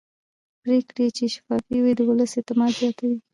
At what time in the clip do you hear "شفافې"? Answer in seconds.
1.33-1.77